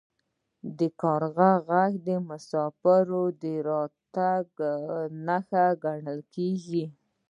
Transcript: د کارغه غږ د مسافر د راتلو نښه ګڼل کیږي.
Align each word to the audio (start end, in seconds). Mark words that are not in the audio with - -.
د 0.77 0.79
کارغه 1.01 1.51
غږ 1.69 1.91
د 2.07 2.09
مسافر 2.29 3.05
د 3.41 3.43
راتلو 3.67 4.69
نښه 5.27 5.65
ګڼل 5.83 6.19
کیږي. 6.35 6.85